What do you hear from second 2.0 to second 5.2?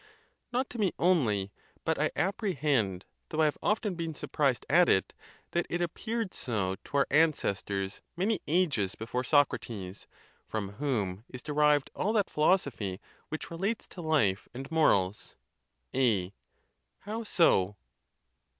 I apprehend, though I have often been surprised at it,